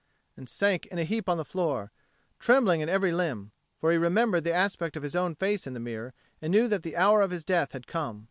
[0.35, 1.91] and sank in a heap on the floor,
[2.39, 5.79] trembling in every limb; for he remembered the aspect of his own face in the
[5.79, 8.19] mirror and knew that the hour of his death had come.